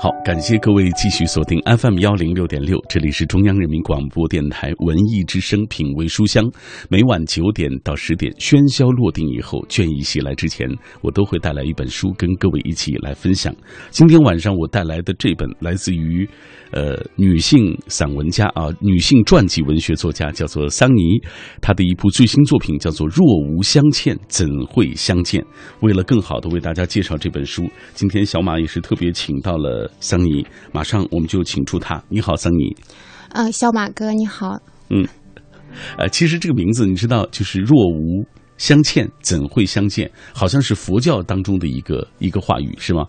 [0.00, 6.48] 好，感谢各位继续锁定 FM 幺零六点六，这里是中央人民广播电台文艺之声品味书香。
[6.88, 10.68] 每晚九点到十点，喧嚣落定以后，倦意袭来之前，
[11.00, 13.52] 我都会带来一本书跟各位一起来分享。
[13.90, 16.24] 今天晚上我带来的这本来自于，
[16.70, 21.20] 呃，女性散文家啊，女性传记文学作家叫做桑尼，
[21.60, 25.42] 她的一部最新作品叫做《若无相欠，怎会相见》。
[25.80, 29.87] 为了更好的为大家介绍这本书，今天小马也是特别请到了。
[30.00, 32.02] 桑尼，马上我们就请出他。
[32.08, 32.76] 你好，桑尼。
[33.30, 34.58] 呃，小马哥，你好。
[34.90, 35.06] 嗯，
[35.96, 38.24] 呃，其实这个名字你知道，就是若无
[38.56, 40.10] 相欠，怎会相见？
[40.32, 43.06] 好像是佛教当中的一个一个话语，是吗？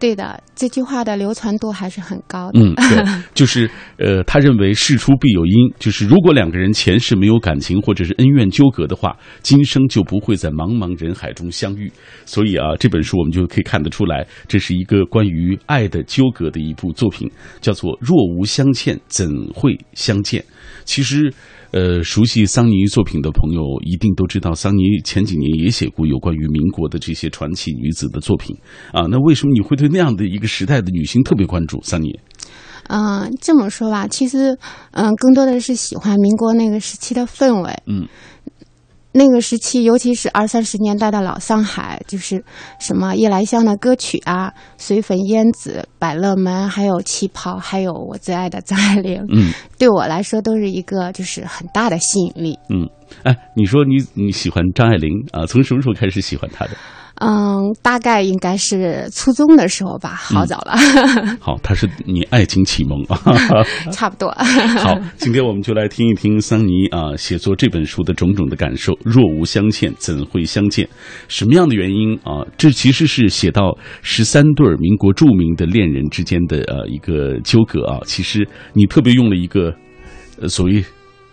[0.00, 2.58] 对的，这句话的流传度还是很高的。
[2.58, 3.04] 嗯，对，
[3.34, 11.92] 就是呃，他认为事出必有因，就是如果两个人前世没有感情或者是恩怨纠葛的话，今生就不会在茫茫人海中相遇。
[12.24, 20.40] 所以啊，这本书我们就可以看得出来，这是一个关于爱的纠葛的一部作品，叫做《若无相欠，怎会相见》。
[20.86, 21.30] 其实。
[21.72, 28.56] 呃，熟悉桑尼作品的朋友一定都知道，桑尼前几年也写过有关于民国的这些传奇女子的作品
[28.92, 29.02] 啊。
[29.08, 31.80] 那为什么你会对那样的一个时代的女性特别关注？
[31.82, 32.18] 桑尼？
[32.88, 34.58] 嗯，这么说吧，其实
[34.90, 37.70] 嗯，更多的是喜欢民国那个时期的氛围。
[37.86, 38.06] 嗯。
[39.12, 42.44] 那个时期，尤其是二三十年代的老上海，就是
[42.78, 52.58] 什么夜来香的歌曲啊，水粉胭脂、百乐门，还有旗袍，还有我最爱的张爱玲，嗯，对我来说都是一个就是很大的吸引力。
[52.68, 52.88] 嗯，
[53.24, 55.44] 哎，你说你你喜欢张爱玲啊？
[55.44, 56.70] 从什么时候开始喜欢她的？
[57.20, 60.74] 嗯，大概应该是初中的时候吧，好早了。
[61.38, 63.20] 好，他是你爱情启蒙啊，
[63.92, 64.30] 差不多。
[64.80, 68.94] 好，今天我们就来听一听桑尼啊写作这本书的种种的感受。
[69.04, 70.88] 若无相欠，怎会相见？
[71.28, 72.40] 什么样的原因啊？
[72.56, 78.00] 这其实是写到十三对民国著名的恋人之间的呃一个纠葛啊。
[78.06, 79.74] 其实你特别用了一个
[80.40, 80.82] 呃所谓。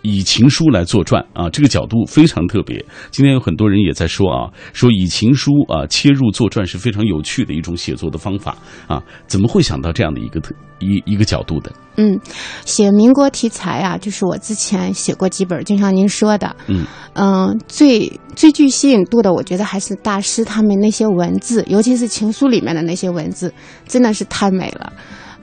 [0.08, 2.84] 以情书来作传啊，这个角度非常特别。
[3.12, 8.56] 今天有很多人也在说啊，说以情书啊切入作传是非常有趣的一种写作的方法
[8.88, 9.04] 啊。
[9.28, 11.70] 怎么会想到这样的一个特一一个角度的？
[11.98, 12.18] 嗯，
[12.64, 23.54] 写民国题材啊，就是我之前写过几本，就像您说的，嗯嗯，最最具吸引度的，我觉得还是大师他们那些文字，尤其是情书里面的那些文字，
[23.86, 24.94] 真的是太美了。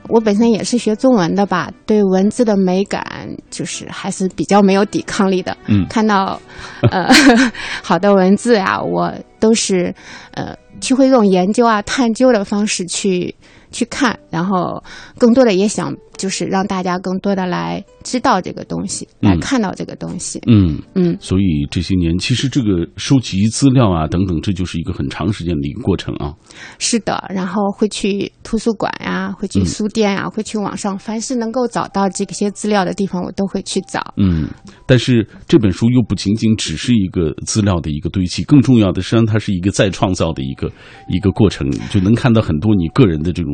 [0.09, 5.55] 我本身也是学中文的吧，对文字的美感就是还是比较没有抵抗力的。
[5.67, 6.39] 嗯，看到
[6.91, 7.09] 呃
[7.83, 9.93] 好的文字啊，我都是
[10.31, 13.33] 呃去会用研究啊、探究的方式去
[13.71, 14.83] 去看，然后
[15.17, 15.93] 更多的也想。
[16.17, 20.39] 就是让大家更多的来知道这个东西，来看到这个东西。
[20.47, 26.33] 嗯嗯，所以这些年其实这个收集资料啊等等，这就是一个很长时间的一个过程啊。
[26.79, 34.13] 是的，然后会去图书馆呀，会去书店呀，会去网上，凡是能够找到这些资料的地方，我都会去找。
[34.17, 34.47] 嗯，
[34.85, 40.71] 但是这本书又不仅仅只是一个资料的一个堆砌，更重要的实际上它是一个再创造的一个
[41.09, 43.51] 一个过程，就能看到很多你个人的这种。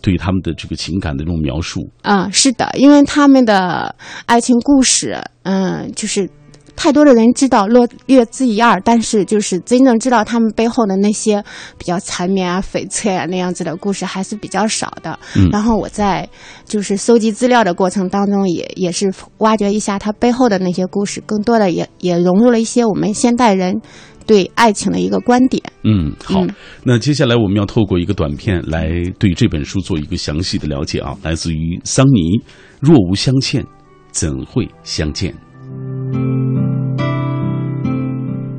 [0.00, 3.94] 对他们的这个情感的这种描述，嗯，是的，因为他们的
[4.26, 6.28] 爱情故事，嗯，就是
[6.76, 11.42] 太多的人知道，略略知一二，但是就是真正知道他们背后的那些
[11.76, 15.18] 比较缠绵啊、悱恻啊那样子的故事还是比较少的。
[15.34, 16.28] 嗯，然后我在
[16.64, 23.80] 就是搜集资料的过程当中，也也是挖掘一下他背后的那些故事，更多的也也融入了一些我们现代人。
[24.28, 25.60] 对爱情的一个观点。
[25.82, 26.44] 嗯，好，
[26.84, 32.38] 那接下来我们要透过一个短片来对这本书做一个详细的了解啊，来自于桑尼。
[32.78, 33.64] 若无相欠，
[34.12, 35.34] 怎会相见？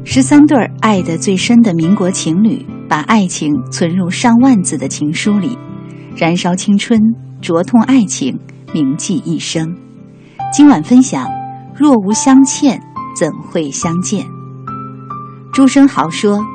[0.04, 5.56] 十三对爱得最深的民国情侣，把爱情存入上万字的情书里，
[6.18, 7.00] 燃烧青春，
[7.42, 8.40] 灼痛爱情，
[8.74, 9.78] 铭记一生。
[10.52, 11.30] 今晚分享：
[11.76, 12.82] 若无相欠，
[13.16, 14.26] 怎会相见？
[15.52, 16.46] 朱生豪说：“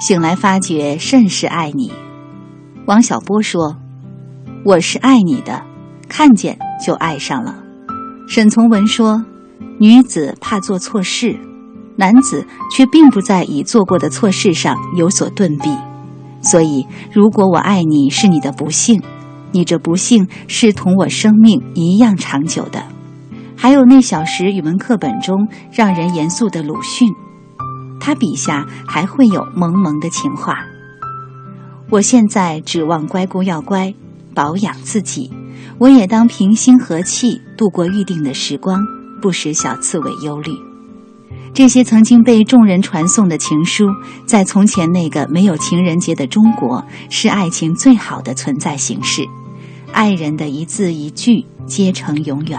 [0.00, 1.92] 醒来发觉甚是爱你。”
[2.86, 3.76] 王小波说
[4.66, 5.62] ：“我是爱你的，
[6.08, 7.62] 看见就爱上了。”
[8.28, 9.24] 沈从文说
[9.78, 11.38] ：“女子怕做错事，
[11.96, 15.70] 男子却并不在已做过的错事上有所顿避。
[16.40, 19.00] 所以，如果我爱你是你的不幸，
[19.52, 22.82] 你这不幸是同我生命一样长久的。”
[23.56, 27.14] 还有那小时语文课本中让人严肃的鲁迅。
[28.04, 30.58] 他笔下还会有萌萌的情话。
[31.88, 33.94] 我现在指望乖姑要乖，
[34.34, 35.30] 保养自己，
[35.78, 38.84] 我也当平心和气度过预定的时光，
[39.20, 40.50] 不使小刺猬忧虑。
[41.54, 43.86] 这些曾经被众人传颂的情书，
[44.26, 49.22] 在从前那个没有情人节的中国，是爱情最好的存在形式。
[49.92, 52.58] 爱人的一字一句皆成永远。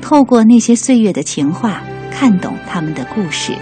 [0.00, 1.82] 透过那些岁月的情话，
[2.12, 3.52] 看懂他们的故事。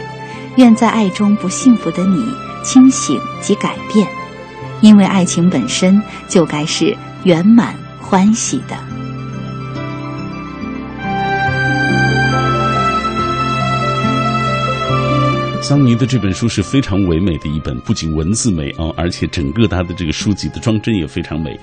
[0.56, 2.26] 愿在爱中不幸福的你
[2.64, 4.06] 清醒及改变，
[4.80, 8.85] 因为爱情本身就该是圆满欢喜的。
[15.68, 21.58] 桑尼的这本书是非常唯美的一本，不仅文字美啊，而且整个他的这个书籍的装帧也非常美。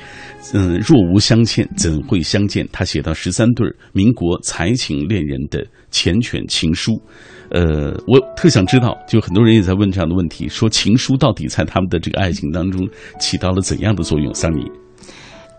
[0.53, 2.67] 嗯，若无相欠，怎会相见？
[2.69, 7.01] 他写到十三对民国才情恋人的缱绻情书。
[7.49, 12.85] 呃，我特想知道，就很多人也在问这样的问题，说情书到底在他们的这个爱情当中
[13.21, 14.33] 起到了怎样的作用？
[14.33, 14.69] 桑尼。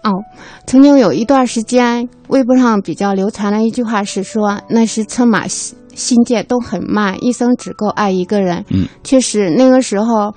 [0.05, 0.23] 哦，
[0.67, 5.45] 曾经有一段时间，微博上比较流传的一句话是说，那时车马。
[5.95, 8.65] 心界都很慢，一生只够爱一个人。
[8.71, 10.35] 嗯，确实，那个时候，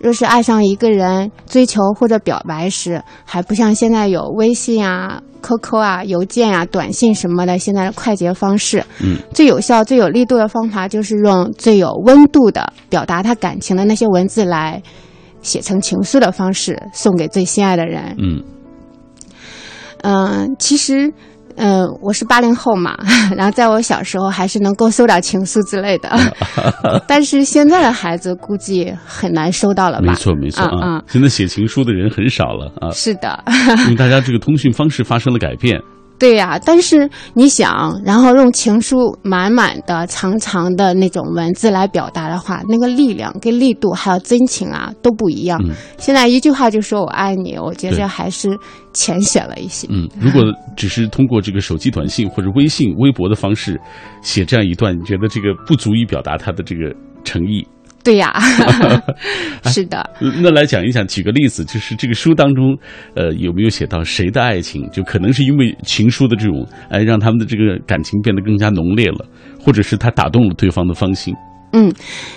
[0.00, 8.82] 若是爱上一个人，追求或者表白时，还不像现在有微信啊、QQ 啊、邮件啊、短信什么的，现在的快捷方式。
[9.02, 14.82] 嗯，最有效、最有力度的方法，就是用最有温度的表达他感情的那些文字来
[15.42, 18.16] 写成情书的方式，送给最心爱的人。
[18.18, 18.42] 嗯，
[20.04, 21.12] 嗯，其实。
[21.56, 22.98] 嗯，我是八零后嘛，
[23.36, 26.10] 然后在我小时候还是能够收点情书之类的，
[27.06, 30.06] 但是现在的孩子估计很难收到了吧？
[30.08, 32.90] 没错，没错啊，现在写情书的人很少了啊。
[32.90, 33.38] 是的，
[33.86, 35.80] 因为大家这个通讯方式发生了改变。
[36.18, 45.60] 对呀，但是你想，然后用情书满满的、长长的那种文字来表达的话，那个力量跟力度还有真情啊都不一样。
[45.98, 48.56] 现在一句话就说我爱你，我觉得还是
[48.92, 49.86] 浅显了一些。
[49.90, 50.42] 嗯，如果
[50.76, 53.78] 只是通过这个手机短信或者微信、微博的方式
[54.22, 56.94] 写这样一段，你觉得这个不足以表达他的这个
[57.24, 57.66] 诚意？
[58.04, 58.32] 对呀，
[59.64, 60.08] 是的。
[60.20, 62.76] 那来讲一讲，举个例子，就是这个书当中，
[63.14, 64.86] 呃，有没有写到谁的爱情？
[64.92, 69.24] 就可能是因为情书的这种，哎，让他们的这个感情变得更加浓烈了，
[69.58, 71.34] 或者是他打动了对方的芳心。
[71.72, 71.90] 嗯，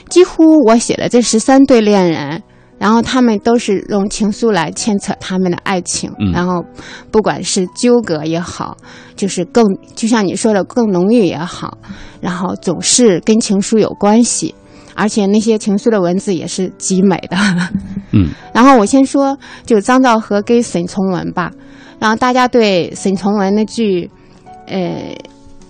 [0.10, 2.42] 几乎我写的这十三对恋人，
[2.80, 6.64] 然后他们都是用情书来牵扯他们的爱情，然后
[7.12, 8.78] 不管是纠葛也好，
[9.18, 9.66] 就是更
[9.96, 11.78] 就像你说的更浓郁也好，
[12.22, 14.56] 然后总是跟情书有关系。
[14.98, 17.38] 而且那些情书的文字也是极美的，
[18.12, 18.30] 嗯。
[18.52, 21.52] 然后我先说，就张兆和跟沈从文吧。
[22.00, 24.10] 然后大家对沈从文那句，
[24.66, 25.16] 呃，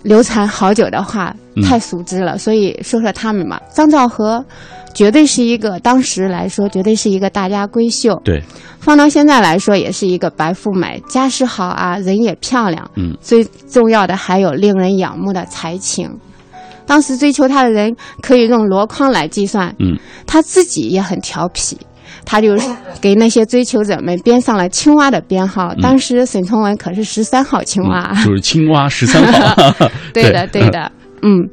[0.03, 3.61] 流传好久的话太熟知了，所以说说他们吧。
[3.73, 4.43] 张兆和
[4.93, 8.41] 绝对是一个当时来说绝对是一个大家闺秀，对。
[8.79, 13.15] 放到现在来说也是一个白富美，家世好啊，人也漂亮，嗯。
[13.19, 16.09] 最重要的还有令人仰慕的才情。
[16.87, 19.95] 当时追求他的人可以用箩筐来计算，嗯，
[20.25, 21.77] 他自己也很调皮，
[22.25, 22.55] 他就
[22.99, 25.75] 给那些追求者们编上了青蛙的编号。
[25.81, 29.87] 当时沈从文可是十三号青蛙，就是青蛙十三号。
[30.13, 30.91] 对的，对的，
[31.21, 31.47] 嗯。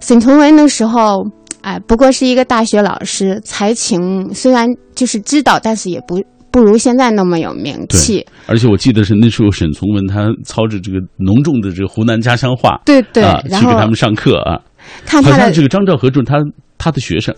[0.00, 1.26] 沈从文那时候，
[1.62, 6.22] 哎，不过是一个大学老师，才情虽然就是知道，但是也不。
[6.50, 14.60] 不如现在那么有名气，而且我记得是那时候沈从文他操着这个浓重的这个湖南家乡话，对对，去给他们上课啊。
[15.04, 16.36] 看他的这个张兆和就是他
[16.78, 17.34] 他的学生，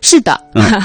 [0.00, 0.40] 是的，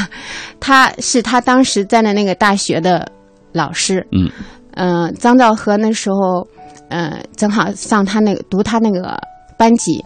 [0.60, 3.08] 他是他当时在的那个大学的
[3.52, 4.06] 老师。
[4.12, 4.30] 嗯
[4.74, 6.48] 嗯，张兆和那时候
[6.90, 9.20] 嗯正好上他那个读他那个
[9.58, 10.04] 班级。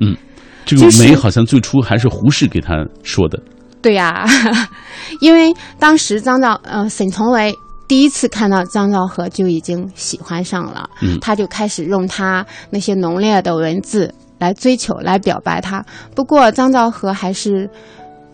[0.00, 0.16] 嗯，
[0.64, 3.40] 这个梅好像最初还是胡适给他说的。
[3.82, 4.24] 对呀，
[5.20, 7.52] 因为当时张兆呃沈从文
[7.88, 15.84] 第一次看到张兆和就已经喜欢上了，嗯他就开始用他那些浓烈的文字来追求、来表白他。
[16.14, 17.68] 不过张兆和还是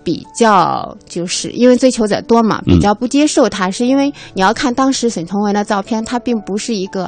[0.05, 7.07] 比较就是因为追求者多嘛，比较不接受他，是因为你要看当时沈从文的照片，他并不是一个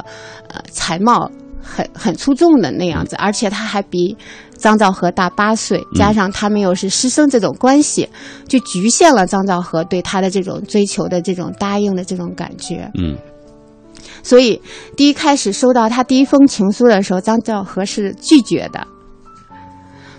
[0.49, 1.31] 呃才貌
[1.61, 4.17] 很很出众的那样子，而且他还比。
[4.61, 8.07] 张兆和大八岁，加上他们又是师生这种关系，
[8.47, 12.89] 就局限了张兆和对他的这种追求的这种答应的这种感觉。
[12.93, 13.17] 嗯，
[14.21, 14.61] 所以
[14.95, 18.85] 第一开始收到他第一封情书的时候，张兆和是拒绝的。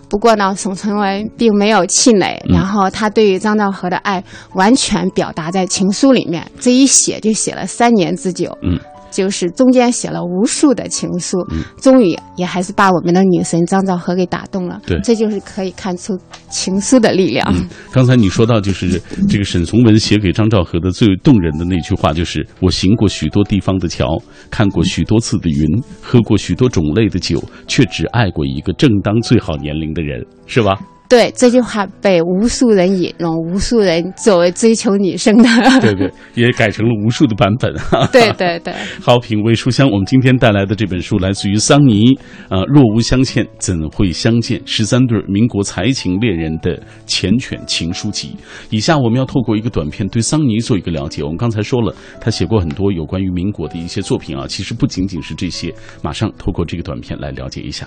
[0.09, 4.23] 不过呢，沈从文并没有气馁，然后他对于张兆和的爱
[4.55, 8.59] 完全表达在情书里面，这一写就写了三年之久。
[8.61, 8.79] 嗯。
[9.13, 11.37] 就是中间写了无数的情书，
[11.81, 14.81] 终于也还是把我们的女神张兆和给打动了。
[14.87, 16.19] 对，这就是可以看出
[16.51, 17.55] 情书的力量。
[17.93, 24.07] 刚才你说到，就是这个沈从文写给张兆和的最动人的那句话，就是“我行过许多地方的桥，
[24.51, 25.67] 看过许多次的云，
[26.01, 30.79] 喝过许多种类的酒，却只爱过一个正当最好年龄的人”，是吧？
[31.13, 35.47] 对这句话被无数人引用，无数人作为追求女生的，
[35.79, 37.71] 对对，也改成了无数的版本。
[38.11, 44.59] 对对对， 好，品味书香，我们今天带来的这本书来自于桑尼，呃，若无相欠，怎会相见？
[44.65, 48.35] 十三对民国才情恋人的缱绻情书集。
[48.71, 51.23] 以下我们要透过一个短片对桑尼做一个了解。
[51.23, 55.71] 我们刚才说了，他写过很多有关于民国的一些作品啊，其实不仅仅是这些。
[56.01, 57.87] 马上透过这个短片来了解一下。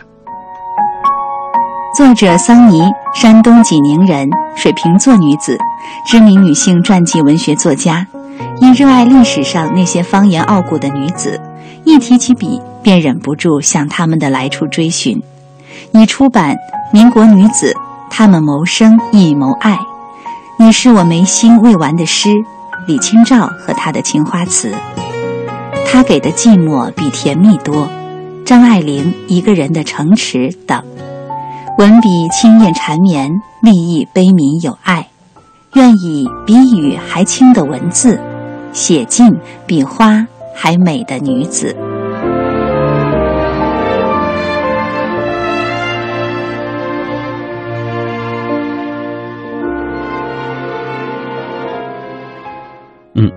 [1.96, 5.58] 作者桑尼，山东济宁人，水瓶座女子，
[6.06, 8.06] 知名女性传记文学作家。
[8.60, 11.40] 因热爱历史上那些方言傲骨的女子，
[11.86, 15.24] 一提起笔便忍不住向她们的来处追寻。
[15.94, 16.56] 已出版
[16.92, 17.72] 《民国女子》，
[18.10, 19.80] 她们谋生亦谋爱。
[20.60, 22.30] 你是我眉心未完的诗，
[22.88, 24.76] 李清照和她的青花瓷。
[25.88, 27.88] 他给的寂寞比甜蜜多，
[28.44, 30.84] 张爱玲一个人的城池等。
[31.78, 33.30] 文笔清艳缠绵，
[33.62, 35.10] 立意悲悯有爱，
[35.74, 38.18] 愿以比雨还轻的文字，
[38.72, 39.28] 写尽
[39.68, 41.76] 比花还美的女子。
[53.16, 53.30] 嗯，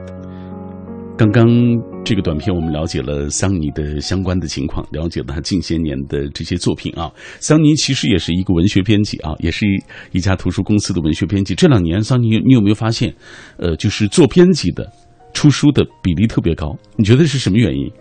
[1.16, 1.87] 刚刚。
[2.08, 7.12] 这个短片我们了解了桑尼的相关的情况，了解了他近些年的这些作品啊。
[7.38, 9.66] 桑尼其实也是一个文学编辑啊，也是
[10.12, 11.54] 一家图书公司的文学编辑。
[11.54, 13.14] 这两年，桑尼，你有没有发现，
[13.58, 14.90] 呃，就是做编辑的
[15.34, 16.74] 出书的比例特别高？
[16.96, 17.92] 你觉得是什么原因？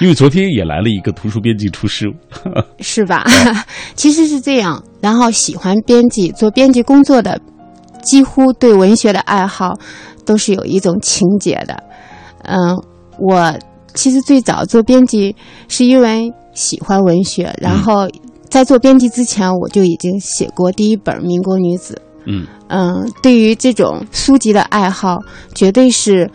[0.00, 2.06] 因为昨天也来了一个图书编辑出书，
[2.78, 3.26] 是吧？
[3.96, 4.80] 其实是这样。
[5.00, 7.40] 然后喜欢编辑、做编辑工作的，
[8.00, 9.72] 几乎对文学的爱好
[10.24, 11.82] 都是有一种情结的，
[12.44, 12.80] 嗯。
[13.18, 13.58] 我
[13.94, 15.34] 其实最早做编辑
[15.68, 18.08] 是因为喜欢文学，然后
[18.48, 21.94] 在做编辑之前，我就已经写过第一本《民国女子》。
[22.26, 25.18] 嗯嗯，对于这种书籍的爱好，
[25.54, 26.30] 绝对是。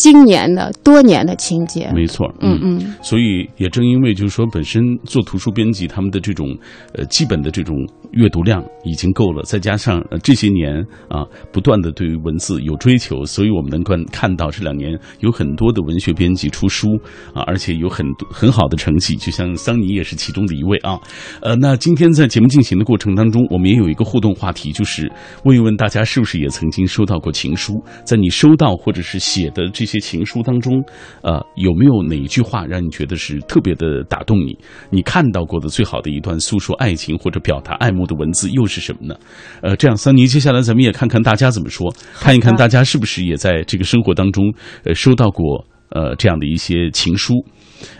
[0.00, 6.56] 今年的多年的情节，没错，嗯嗯，所以也正因为就是说，本身做图书编辑，他们的这种
[6.94, 7.74] 呃基本的这种
[8.12, 16.88] 阅读量已经够了，再加上呃这些年啊不断的对于文字有追求，所以我们能看看到这两年有很多的文学编辑出书
[17.34, 20.96] 啊，而且有很很好的成绩，就像桑尼也是其中的一位啊。
[21.42, 25.10] 呃，那今天在节目进行的过程当中，我们也有一个互动话题，就是
[25.42, 29.88] 问一问大家是不是也曾经收到过情书，在你收到或者是写的这。
[29.88, 30.84] 些情书当中，
[31.22, 34.54] 呃，有没有哪一句话让你觉得是特别的打动你？
[34.90, 39.16] 你看到过的最好的一段诉说爱情或者表达爱慕的文字又是什么呢？
[39.60, 47.34] 呃，这样，桑尼，接下来咱们也看看大家怎么说，看一看大家是不是也在这个生活当中，呃，收到过呃这样的一些情书。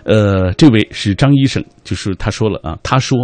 [0.05, 3.19] 呃，这位是张医生，就是他说了啊，他说。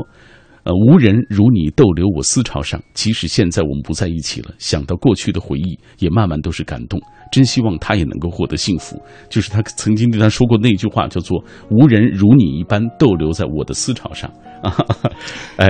[0.67, 2.83] 呃，无人如你逗留我思潮上。
[2.95, 6.99] 即使现在我们不在一起了，想到过去的回忆，也慢慢都是感动。
[7.31, 8.99] 真希望他也能够获得幸福。
[9.29, 11.39] 就是他曾经对他说过那句话，叫做
[11.69, 14.33] “无人如你一般逗留在我的思潮上”。
[14.65, 14.75] 啊，
[15.61, 15.69] 哎，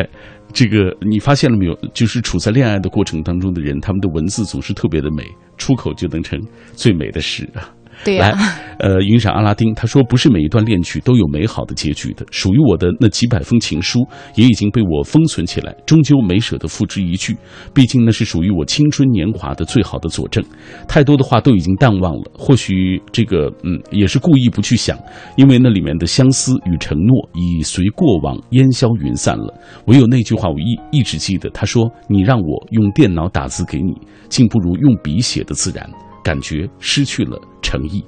[0.55, 1.75] 这个你发现了没有？
[1.93, 5.25] 就是处在恋爱的过程当中的人，他们的文字总是特别的美，
[5.59, 6.41] 出口就能成
[6.75, 7.74] 最美的诗啊。
[8.03, 8.33] 对来，
[8.79, 12.27] 呃，云闪阿拉丁他说，不是每一段恋曲都有美好的结局的。
[12.31, 14.01] 属于我的那几百封情书，
[14.35, 17.37] 也已经被我封存起来，终究没舍得付之一炬。
[17.73, 20.45] 毕竟那是属于我青春年华的最好的佐证。
[20.89, 24.99] 太多的话都已经淡忘了，或许这个，嗯，也是故意不去想，
[25.37, 29.55] 因为那里面的相思与承诺已随过往烟消云散了。
[29.87, 33.95] 唯有那句话我一一直记得，他说：“你让我用电脑打字给你，
[34.29, 35.89] 竟不如用笔写的自然。”
[36.25, 38.03] 感觉失去了诚意，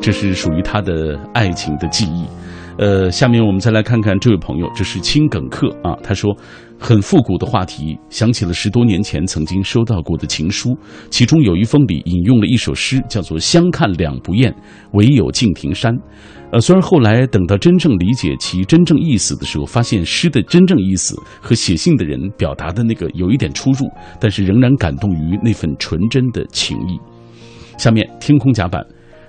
[0.00, 2.26] 这是属于他的爱情的记忆。
[2.76, 5.96] 呃，下面我们再来看看这位朋友，这是青梗客啊。
[6.02, 6.36] 他说，
[6.78, 10.76] 很复古的话题，想起了十多年前曾经收到过的情书，
[11.08, 14.52] 其中有一封里引用了一首诗，叫做“相看两不厌，
[14.92, 15.96] 唯有敬亭山”。
[16.50, 23.88] 呃，虽然后来等到真正理解其真正意思的时候，发现诗的真正意思和写信的人表达的那个有一点出入，
[24.20, 26.98] 但是仍然感动于那份纯真的情谊。
[27.78, 28.84] 下面天空甲板，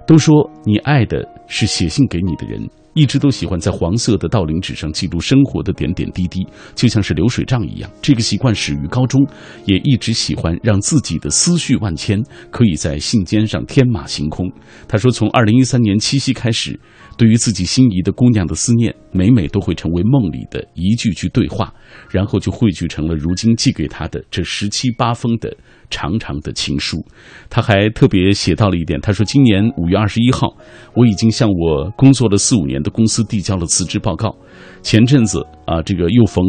[0.07, 2.67] 都说你爱的是写信给你的人。
[2.95, 7.91] 一直都喜欢在黄色的道林纸上记录生活的点点滴滴，就像是流水账一样。
[8.01, 9.21] 这个习惯始于高中，
[9.65, 14.49] 也一直喜欢让自己的思绪万千，可以在信笺上天马行空。
[14.87, 16.79] 他说，从二零一三年七夕开始，
[17.17, 21.73] 对于自己心仪的姑娘的思念，每每都会成为梦里的一句句对话，
[22.09, 25.53] 然后就汇聚成了如今寄给他的这十七八封的
[25.89, 27.05] 长长的情书。
[27.49, 30.47] 他还特别写到了一点，他说：“今年五月二十一号，
[30.95, 34.35] 我已经向我工作了四五年公司递交了辞职报告。
[34.81, 36.45] 前阵子啊，这个又逢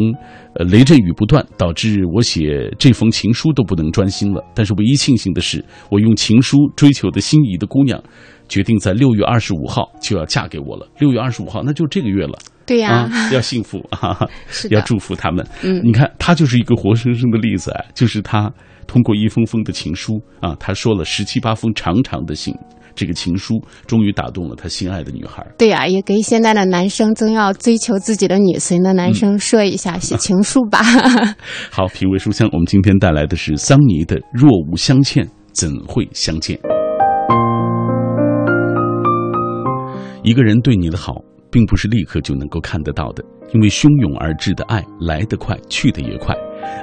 [0.55, 4.45] 呃雷阵雨不断，导致我写这封情书都不能专心了。
[4.55, 8.03] 但是唯一庆幸的是，我用情书追求的心仪的姑娘，
[8.49, 10.87] 决定在六月二十五号就要嫁给我了。
[10.99, 14.29] 六月二十五号，那就这个月了。”对呀，要幸福啊！
[14.71, 15.47] 要祝福他们。
[15.63, 17.85] 嗯，你看，他就是一个活生生的例子啊！
[17.95, 18.53] 就是他
[18.89, 22.53] 通过一封封的情书啊，他说了十七八封长长的信，
[22.97, 25.47] 这个情书终于打动了他心爱的女孩。
[25.57, 30.81] 对呀，也给现在的男生，正要追求自己的女神的男生说一下， 写情书吧。
[31.71, 36.57] 好，品味书香，我们今天带来的是桑尼的《若无相欠，怎会相见》。
[40.25, 41.23] 一个人对你的好。
[41.49, 43.25] 并不是立刻就能够看得到的，
[43.55, 46.35] 因为汹涌而至的爱来得快，去得也快，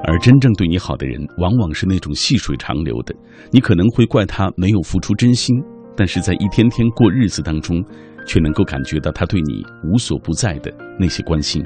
[0.07, 3.13] 而真正对你好的人，往往是那种细水长流的。
[3.51, 5.61] 你可能会怪他没有付出真心，
[5.95, 7.83] 但是在一天天过日子当中，
[8.25, 11.63] 却能够感觉到他对你无所不在的那些关心。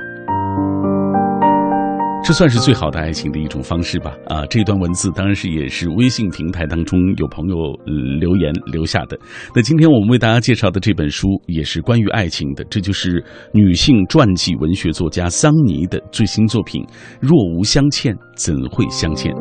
[2.24, 4.14] 这算是最好的爱情的一种方式吧？
[4.26, 7.56] 啊，这段文字当然是也是微信平台当中有朋友
[8.20, 9.18] 留言留下的。
[9.56, 16.84] 那今天我们为大家介绍的这本书也是关于爱情的，这就是女性传记文学作家桑尼的最新作品
[17.22, 19.34] 《若无相欠，怎会相见》。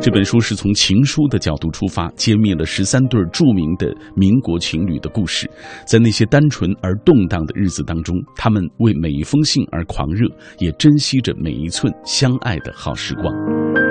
[0.00, 5.50] 这本书是从情书的角度出发，揭秘了十三对著名的民国情侣的故事。
[5.86, 10.28] 在那些单纯而动荡的日子当中，他们为每一封信而狂热，
[10.60, 12.32] 也珍惜着每一寸相。
[12.44, 13.83] 爱的好时光。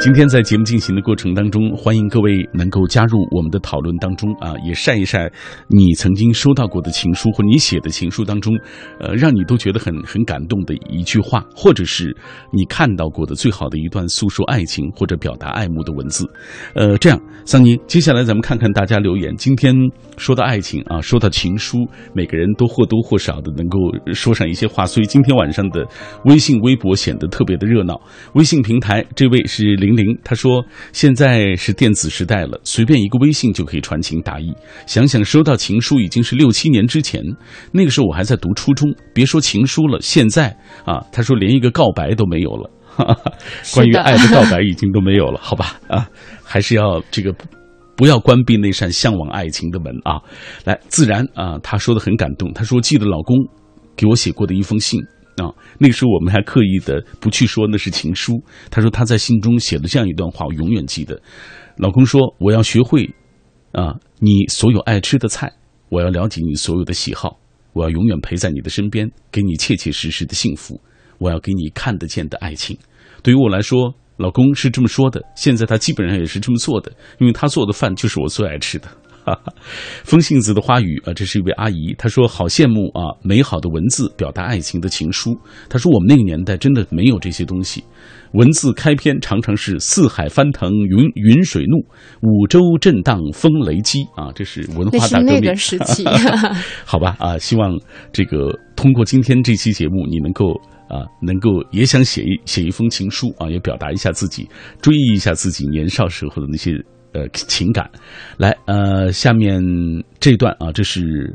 [0.00, 5.28] 今天在节目进行的过程当中，欢迎各位能够加入我们的讨论当中啊，也晒一晒
[5.66, 8.56] 你曾经收到过的情书或你写的情书当中，
[9.00, 12.16] 呃，让你都觉得很很感动的一句话，或者是
[12.52, 16.24] 你看到过的最好的一段诉说爱情或者表达爱慕的文字。
[16.74, 19.34] 呃，这样，桑尼，接下来咱们看看大家留言。
[19.36, 19.74] 今天
[20.16, 21.78] 说到爱情啊，说到情书，
[22.14, 23.78] 每个人都或多或少的能够
[24.14, 25.84] 说上一些话，所以今天晚上的
[26.24, 28.00] 微信、微博显得特别的热闹。
[28.34, 29.87] 微信平台这位是。
[29.88, 34.52] 玲玲，她说：“现在是电子时代了，随便一个微信就可以传情达意。
[34.86, 37.22] 想想收到情书已经是六七年之前，
[37.72, 42.70] 那个时候我还在读初中，别说情书了，现在啊，他说连一个告白都没有了。
[43.72, 45.80] 关于爱的告白已经都没有了，好吧？
[45.88, 46.08] 啊，
[46.42, 47.32] 还是要这个
[47.96, 50.18] 不要关闭那扇向往爱情的门啊！
[50.64, 52.52] 来，自然啊，他说的很感动。
[52.52, 53.36] 他说记得老公
[53.96, 55.00] 给我写过的一封信。”
[55.40, 58.42] 啊，那时候我们还刻意的不去说那是情书。
[58.70, 61.20] 他说他在信中写了这样一段话，我永远记得。
[61.76, 63.08] 老公说：“我要学会
[63.72, 65.52] 啊，你所有爱吃的菜，
[65.90, 67.38] 我要了解你所有的喜好，
[67.72, 70.80] 我要永远陪在你的身边，给你切切实实的幸福，
[71.18, 72.76] 我要给你看得见的爱情。”
[73.22, 78.88] 对于我来说，老公是这么说的，现在他基本上也是这么做的，因为他做的饭就是我最爱吃的。
[80.04, 85.36] 风信子的花语啊，这是一位阿姨，她说好羡慕啊，美好的文字表达爱情的情书。
[85.68, 87.84] 她说我们那个年代真的没有这些东西，
[88.32, 91.78] 文字开篇常常是四海翻腾云云水怒，
[92.22, 95.34] 五洲震荡风雷击啊，这是文化大革命。
[95.34, 96.04] 那个时期，
[96.84, 97.78] 好吧啊，希望
[98.12, 100.52] 这个通过今天这期节目，你能够
[100.88, 104.48] 啊，能够也想写一写一封情书啊，也表达一下自己，
[104.80, 106.72] 追忆一下自己年少时候的那些。
[107.12, 107.90] 呃，情感，
[108.36, 109.62] 来，呃，下面
[110.20, 111.34] 这段啊，这是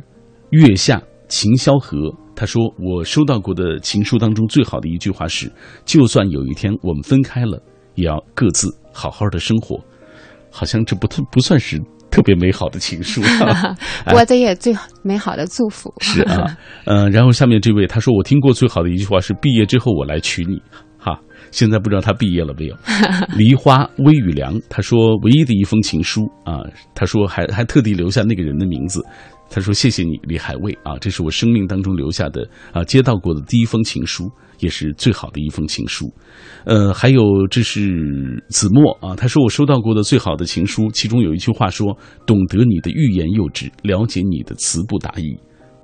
[0.51, 1.97] 月下秦萧何，
[2.35, 5.51] 他说：“我收到过的情书当中最好的一句话是，
[5.83, 7.61] 就算有一天我们分开了，
[7.95, 9.79] 也要各自好好的生活。”
[10.55, 11.81] 好像这不特不算是
[12.11, 13.23] 特别美好的情书，
[14.05, 15.91] 不过这也最美好的祝福。
[15.99, 16.55] 是啊，
[16.85, 20.61] 嗯，然后下面这位他说：“我听过最好的一句话是，毕业之后我来娶你。”
[21.53, 22.75] 现在不知道他毕业了没有？
[23.37, 26.59] 梨花微雨凉，他说唯一的一封情书啊，
[26.95, 29.01] 他说还还特地留下那个人的名字，
[29.49, 36.11] 他说谢谢你李海卫啊，这是我生命当中留下的啊接到过的第一封情书，也是最好的一封情书。
[36.65, 45.37] 呃，还有这是子墨啊，他说我收到过的最好的情书，其中有一句话说懂得你的欲言又止，了解你的词不达意，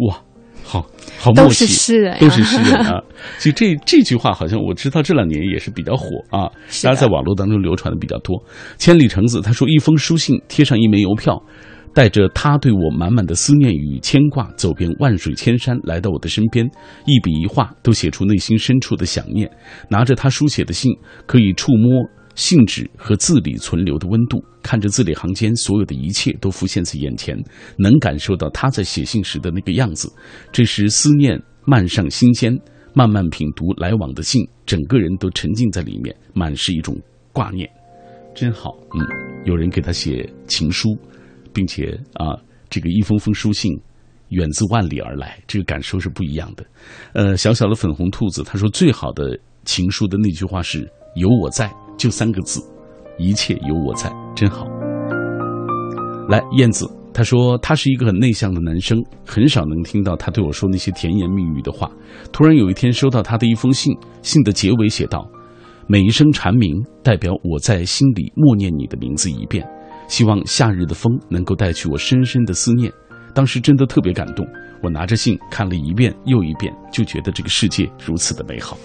[0.07, 0.19] 哇。
[0.63, 0.85] 好
[1.17, 3.01] 好默契，都是诗人，都是诗人啊！
[3.37, 6.47] 其实这这句话好像我知道，这两年也是比较火啊，
[6.83, 8.43] 大家在网络当中流传的比较多。
[8.77, 11.41] 千里橙子他说，一封书信贴上一枚邮票，
[11.93, 16.65] 带着他对我满满的思念与牵挂，走遍万水千山，来到我的身边，
[17.05, 19.49] 一笔一画都写出内心深处的想念。
[19.89, 20.91] 拿着他书写的信，
[21.25, 22.07] 可以触摸。
[22.39, 27.37] 信纸和字里存留的温度，看着字里行间所有的一切都浮现在眼前，
[27.77, 30.09] 能感受到他在写信时的那个样子。
[30.49, 32.57] 这时思念漫上心间，
[32.93, 36.97] 慢慢品读来往的信，整个人都沉浸在里面，满是一种
[37.33, 37.69] 挂念，
[38.33, 38.71] 真好。
[38.95, 39.05] 嗯。
[39.43, 40.97] 有人给他写情书，
[41.51, 43.77] 并且啊，这个一封封书信
[44.29, 46.65] 远自万里而来，这个感受是不一样的。
[47.11, 52.59] 呃，小小的粉红兔子他说，最好的情书的那句话是“有我在”，就三个字，
[53.17, 54.65] 一切有我在，真好。
[56.29, 56.89] 来，燕子。
[57.11, 61.91] 他说：“他是一个很内向的男生，很少能听到他对我说那些甜言蜜语的话。
[62.31, 65.29] 突然有一天收到他的一封信，信的结尾写道
[65.85, 69.67] ：‘每一声蝉鸣代表我在心里默念你的名字一遍，
[70.07, 72.89] 希望夏日的风能够带去我深深的思念。’
[73.35, 74.47] 当时真的特别感动，
[74.81, 78.77] 我拿着信看了一遍又一遍，就觉得这个世界如此的美好。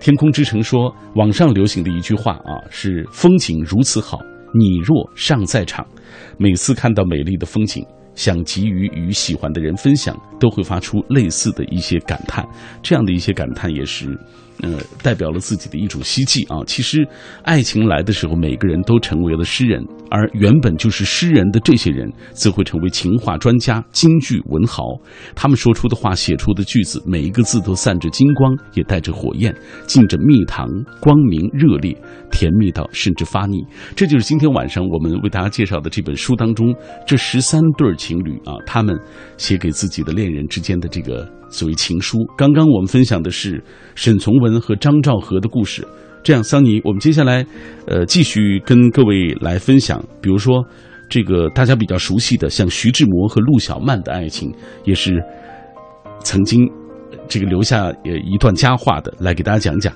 [0.00, 4.18] 天空之城说，网上流行的一句话啊，是风景如此好。”
[4.54, 5.86] 你若尚在场，
[6.36, 7.82] 每次看到美丽的风景，
[8.14, 12.46] 想急于与喜欢的人分享，都会发出类似的一些感叹。
[12.82, 14.14] 这样的一些感叹也是。
[14.62, 16.62] 呃，代表了自己的一种希冀啊。
[16.66, 17.06] 其实，
[17.42, 24.84] 爱情来的时候，每个人都成为了诗人，而原本就是诗人的这些人，则会成为情话专家、京剧文豪。
[25.34, 29.52] 他们说出的话、写出的句子，每一个字都散着金光，也带着火焰，
[29.86, 30.68] 浸着蜜糖，
[31.00, 31.96] 光明热烈，
[32.30, 33.64] 甜蜜到甚至发腻。
[33.96, 36.72] 这就是今天晚上我们为大家介绍的这本书当中
[37.04, 38.96] 这十三对情侣啊，他们
[39.36, 41.41] 写给自己的恋人之间的这个。
[41.52, 43.62] 所谓情书，刚刚我们分享的是
[43.94, 45.86] 沈从文和张兆和的故事。
[46.24, 47.44] 这样，桑尼，我们接下来，
[47.86, 50.64] 呃，继续跟各位来分享，比如说
[51.08, 54.52] 这个大家比较熟悉的，像徐志摩和陆小曼的爱情，
[54.84, 55.22] 也是
[56.22, 56.66] 曾经
[57.28, 59.92] 这个留下呃一段佳话的，来给大家讲讲。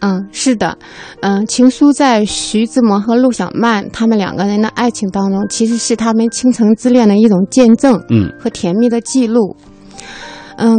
[0.00, 0.76] 嗯，是的，
[1.20, 9.56] 嗯，情书在徐志摩和陆小曼他们两个人的爱情当中，其实是他们倾城之恋的一种见证，嗯，和甜蜜的记录。
[9.60, 9.70] 嗯，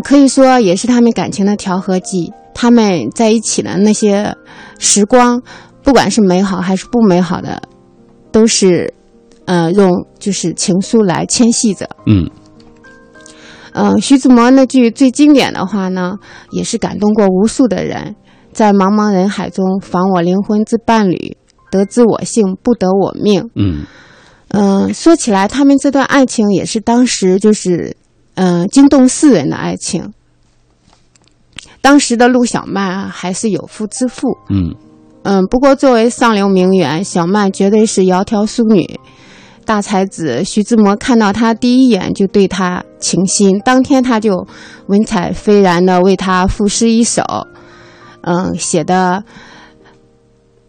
[0.02, 2.32] 可以说也是他们感情的调和剂。
[2.54, 4.36] 他们在一起的那些
[4.78, 5.42] 时光，
[5.82, 7.60] 不管是美好还是不美好的，
[8.32, 8.94] 都是，
[9.46, 11.90] 呃，用就是情书来牵系着。
[12.06, 12.30] 嗯，
[13.74, 16.18] 嗯，徐志摩那句最经典的话呢，
[16.52, 18.16] 也是感动过无数的人。
[18.52, 21.38] 在茫茫人海中，访我灵魂之伴侣，
[21.72, 23.50] 得知我幸，不得我命。
[23.56, 23.86] 嗯，
[24.50, 27.96] 嗯，说起来，他们这段爱情也是当时就是。
[28.36, 30.14] 嗯，惊动世人的爱情。
[31.82, 34.38] 当时的陆小曼还是有夫之妇。
[34.50, 34.76] 嗯
[35.24, 39.00] 嗯，不过作为上流名媛，小曼绝对是窈窕淑女。
[39.64, 44.48] 大才子徐志摩看到她第一眼就对她倾心，当天他就
[44.88, 47.24] 文采斐然的为她赋诗一首。
[48.22, 49.24] 嗯，写的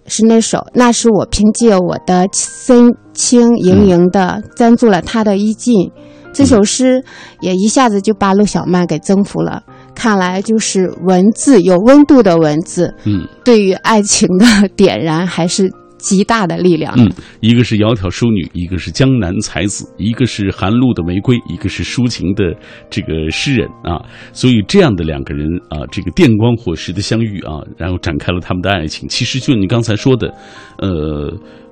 [0.07, 5.91] 是那首，那时我凭借我的身轻盈盈的粘住了她的衣襟。
[6.33, 7.05] 这首诗
[7.41, 9.63] 也一下子就把陆小曼给征服了。
[9.95, 16.95] 看来就是文字有温度的文字，嗯，对于爱情的 点燃还是极大的力量。
[16.97, 22.55] 嗯，一个是窈窕淑女，一个是江南才子，一个是寒露的玫瑰，一个是抒情的
[22.89, 24.01] 这个诗人啊。
[24.33, 29.07] 所以这样的两个人啊，这个电光火石的相遇啊，然后展开了他们的爱情。
[29.09, 30.33] 其实就你刚才说的，
[30.79, 31.31] 呃，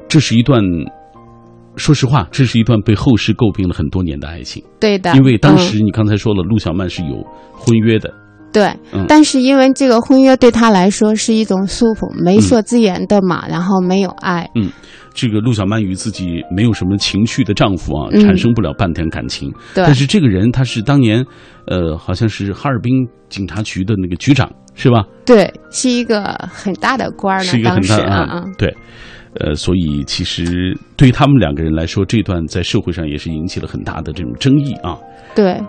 [0.09, 0.63] 这是一段。
[1.77, 4.63] 说实话，这是一段被后世诟病了很多年的爱情。
[4.81, 8.13] 对的，因为当时你刚才说了，陆小曼是有婚约的。
[8.53, 8.69] 对，
[9.07, 14.51] 但是因为这个婚约对他来说是一种束缚，媒妁之言的嘛，然后没有爱。
[14.57, 14.69] 嗯，
[15.15, 19.53] 这个陆小曼与自己没有什么情绪的丈夫啊，产生不了半点感情。
[19.73, 21.25] 对，但是这个人他是当年，
[21.69, 25.05] 呃，好像是哈尔滨警察局的那个局长，是吧？
[25.25, 27.45] 对，是一个很大的官儿呢。
[27.45, 28.77] 是一个很大啊，对。
[29.39, 34.99] 呃，所以其实对于他们两个人来说，这段在社会上也是引起了很大的这种争议啊。
[35.37, 35.63] 对，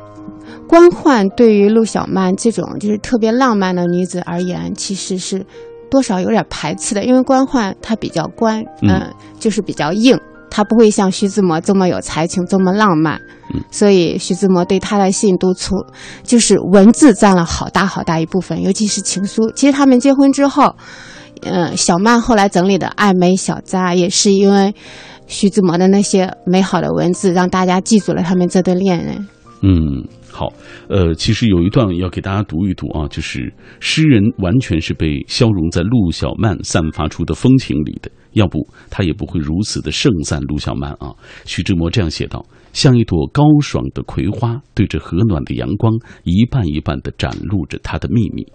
[0.67, 5.45] 官宦对于陆小曼这种就是特别浪漫的女子而言，其实是
[5.91, 10.19] 多少有点排斥的，因为官宦她比较官，嗯，就是比较硬，
[10.49, 13.21] 她不会像徐志摩这么有才情，这么浪漫。
[13.53, 15.75] 嗯，所以徐志摩对她的信都出，
[16.23, 19.51] 就是文字占了好大好大一部分，尤其是情书。
[19.51, 20.75] 其实他们结婚之后。
[21.43, 24.73] 嗯，小曼后来整理的爱美小札，也是因为
[25.27, 29.27] 徐志摩的那些美好的文字，让大家记住了他们这对恋人。
[29.63, 30.51] 嗯，好，
[30.87, 41.13] 呃，其实有一段要给大家读一读啊，就是诗人完全是被消融在陆小曼散发出的风情里的，要不他也不会如此的盛赞陆小曼啊。
[41.45, 48.45] 徐志摩这样写道：“像一朵高爽的葵花，对着和暖的阳光，一瓣一瓣的展露着它的秘密，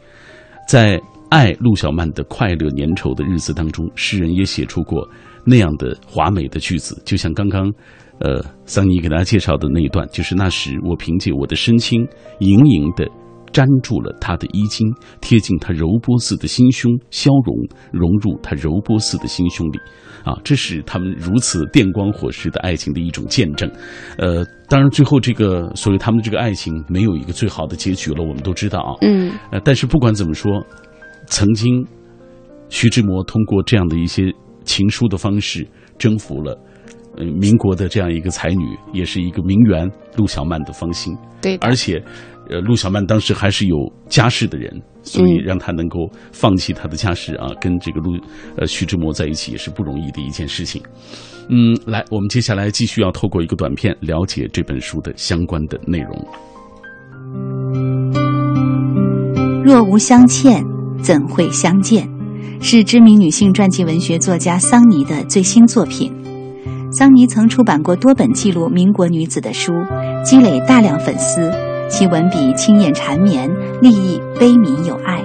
[0.68, 5.06] 在。”爱陆小曼的快乐粘稠的日子当中，诗人也写出过
[5.44, 7.72] 那样的华美的句子，就像刚刚，
[8.20, 12.06] 呃，桑尼给大家介绍的那一段，就是那时我凭借我的身轻
[12.40, 13.06] 盈盈的
[13.52, 14.86] 粘住了他的衣襟，
[15.20, 17.56] 贴近他柔波似的心胸，消融
[17.92, 19.78] 融入他柔波似的心胸里，
[20.24, 23.70] 啊，这是他们如此电光火石的爱情的一种见证。
[24.18, 28.94] 呃，当然，最后这个所谓他们这个爱情没有一个最好的结局了，我们都知道啊。
[29.02, 30.64] 嗯，呃，但是不管怎么说，
[31.26, 31.86] 曾经
[32.68, 34.32] 徐志摩通过这样的一些
[34.64, 35.66] 情书的方式
[35.98, 36.58] 征服了。
[37.18, 38.62] 呃，民国的这样一个才女，
[38.92, 41.16] 也是一个名媛陆小曼的芳心。
[41.40, 41.98] 对，而且，
[42.50, 43.74] 呃，陆小曼当时还是有
[44.06, 48.18] 家室的人，所以让她能够放弃她的家室啊，跟这个陆
[48.58, 50.82] 呃徐志摩在一起也是不容易的一件事情。
[51.48, 56.28] 嗯，来，我们接下来继续要透过一个短片了解这本书的相关的内容。
[59.64, 60.62] 若无相欠，
[61.02, 62.08] 怎会相见？
[62.60, 66.12] 是知名女性传记文学作家桑尼的最新作品。
[66.90, 69.72] 桑尼曾出版过多本记录民国女子的书，
[70.24, 71.52] 积累大量粉丝。
[71.88, 73.48] 其文笔清艳缠绵，
[73.80, 75.22] 立意悲悯有爱。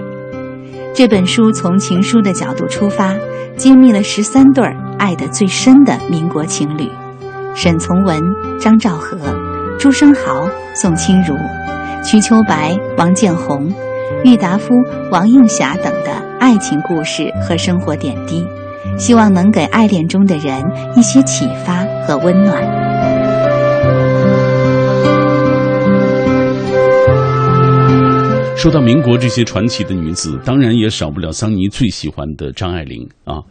[0.93, 3.15] 这本书从情书的角度出发，
[3.57, 6.87] 揭秘了十三对儿爱得最深的民国情侣：
[7.55, 8.21] 沈从文、
[8.59, 9.17] 张兆和、
[9.79, 11.35] 朱生豪、宋清如、
[12.03, 13.73] 瞿秋白、王建宏、
[14.23, 14.73] 郁达夫、
[15.09, 18.45] 王映霞等的爱情故事和生活点滴。
[18.97, 20.63] 希望能给爱恋中的人
[20.95, 22.90] 一些启发和温暖。
[28.61, 33.41] 说到民国这些传奇的女子，当然也少不了桑尼最喜欢的张爱玲啊。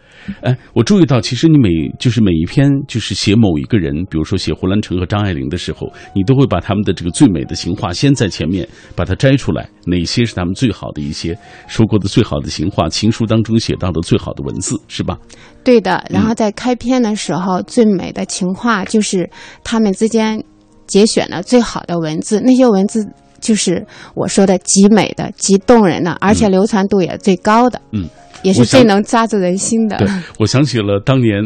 [0.40, 1.68] 哎，我注意到，其实你每
[1.98, 15.18] 就是每一篇就是写某一个人，比如说写胡兰成和张爱玲的时候，你都会把他们的这个最美的情话先在前面把它摘出来，哪些是他们最好的一些说过的最好的情话，情书当中写到的最好的文字，是吧？
[15.64, 16.04] 对的。
[16.08, 19.28] 然后在开篇的时候，最美的情话就是
[19.64, 20.40] 他们之间
[20.86, 23.04] 节选的最好的文字，那些文字。
[23.40, 28.08] 就是我说的极美的、极动人的，而且流传度也最高的，嗯，
[28.42, 29.96] 也是最能抓住人心的。
[29.98, 31.42] 对，我想起了当年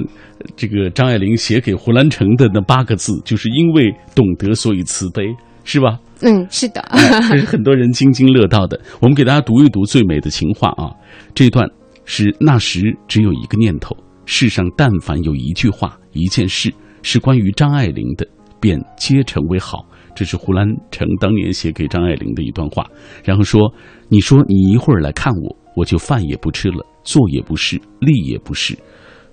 [0.57, 5.23] 这个张爱玲写给胡兰成的那八个字，就是因为懂得，所以慈悲，
[5.65, 5.99] 是吧？
[6.21, 6.83] 嗯，是的，
[7.31, 8.81] 这是很多人津津乐道的。
[9.01, 10.91] 我们给大家读一读最美的情话啊，
[11.35, 11.69] 这段
[12.05, 18.27] 是那时只有一个念头，世上但凡有一句话、一件事是关于张爱玲的，
[18.61, 19.85] 便皆成为好。
[20.15, 22.87] 这是胡兰成当年写给张爱玲的一段话，
[23.25, 23.73] 然后说
[24.09, 28.75] ：“你说你一会儿来看我，我就饭也不吃了，坐也不是，立也不是，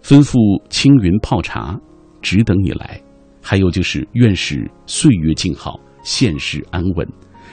[0.04, 0.38] 吩咐
[0.70, 1.80] 青云泡茶，
[2.22, 3.02] 只等你来。
[3.42, 7.08] 还有就是愿使岁月静好，现世安稳。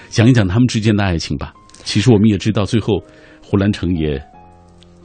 [0.08, 1.52] 讲一讲他们之间的爱情吧。
[1.84, 3.02] 其实我们也知道，最后
[3.42, 4.22] 胡兰成也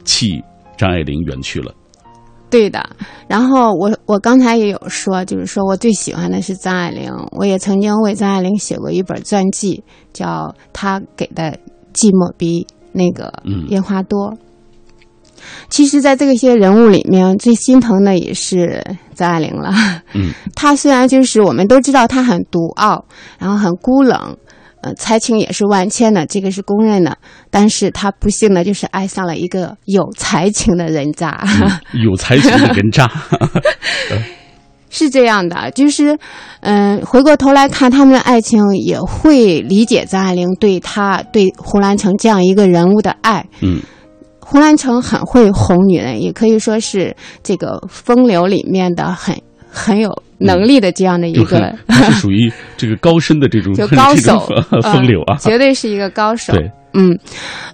[0.04, 0.42] 弃
[0.76, 1.74] 张爱玲远去了。”
[2.54, 2.88] 对的，
[3.26, 11.50] 然后我我刚才也有说，就是说我最喜欢的是张爱玲，我也曾经为张爱玲写过一本传记，叫她给的
[11.92, 13.32] 寂寞比那个
[13.70, 14.38] 烟花多。
[15.68, 18.80] 其实，在这些人物里面，最心疼的也是
[19.16, 19.74] 张爱玲了。
[20.12, 23.04] 嗯，她虽然就是我们都知道她很独傲，
[23.36, 24.36] 然后很孤冷。
[24.84, 27.16] 呃，才情也是万千的，这个是公认的。
[27.50, 31.42] 但是他不幸的就是爱上了一个有才情的人渣。
[32.04, 33.10] 有才情的人渣，
[34.90, 36.18] 是这样的，就是，
[36.60, 43.46] 嗯，回过头来看他们的爱情，也会理解张爱玲对他对胡兰成这样一个人物的爱。
[43.62, 43.80] 嗯，
[44.40, 49.40] 胡兰成很会哄女人，也可以说是这个风流里面的很。
[49.76, 54.38] 很有能力的这样的一个，是属于这个高深的这种 就 高手
[54.82, 56.52] 风流啊，绝对是一个高手。
[56.52, 57.18] 对，嗯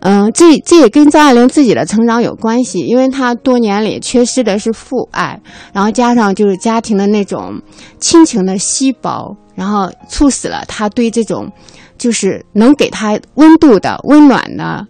[0.00, 5.40] 嗯，这这也跟张爱玲自己的成长有关系，因为她多年里缺失的是父爱，
[5.72, 7.60] 然后加上就是家庭的那种
[7.98, 11.50] 亲情的稀薄，然后促使了她对这种
[11.98, 14.86] 就是能给她温度的、温暖的。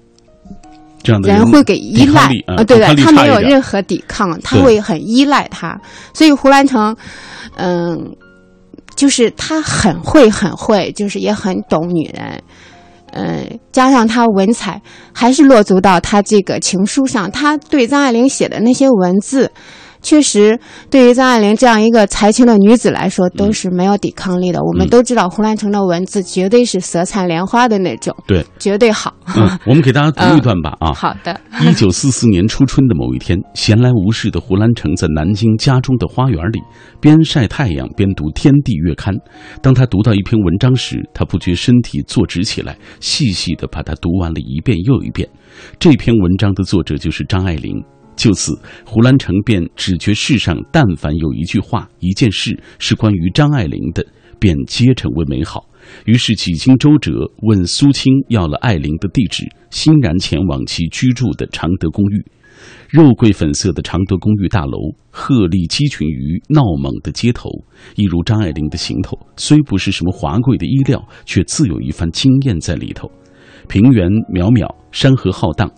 [1.02, 5.74] 这样的人会给依赖啊，对对，他没有任何抵抗，他会很依赖他。
[6.12, 6.94] 所以胡兰成，
[7.56, 8.16] 嗯，
[8.94, 12.42] 就是他很会很会，就是也很懂女人，
[13.12, 14.80] 嗯，加上他文采
[15.12, 19.50] 还是落足到他这个情书上，他对张爱玲写的那些文字。
[20.02, 20.58] 确实，
[20.90, 24.60] 对于张爱玲这样一个才情的女子来说，都是没有抵抗力的。
[24.62, 29.14] 我们都知道，胡兰成的文字绝对是色彩莲花的那种，对，绝对好。
[29.36, 30.76] 嗯，我们给大家读一段吧。
[30.80, 31.38] 啊，好的。
[31.60, 36.60] 一九四四年初春的某一天，闲来无事的胡兰成在南京家中的花园里，
[37.00, 39.14] 边晒太阳边读《天地月刊》。
[39.62, 45.28] 当他读到一篇文章时，他不觉身体坐直起来，细细的把它读完了一遍又一遍。
[45.78, 47.74] 这篇文章的作者就是张爱玲。
[48.20, 48.52] 就此，
[48.84, 54.04] 胡兰成便只觉世上但凡有一句话、一件事是关于张爱玲的，
[54.38, 55.64] 便皆成为美好。
[56.04, 62.22] 于是几经周折，问苏青要了艾琳的地址，欣然前往其居住的常德公寓。
[62.90, 64.76] 肉桂粉色的常德公寓大楼，
[65.10, 67.48] 鹤立鸡群于闹猛的街头，
[67.96, 69.18] 一如张爱玲的行头。
[69.38, 73.10] 虽不是什么华贵的衣料，却自有一番惊艳在里头。
[73.66, 75.72] 平原渺渺，山河浩荡。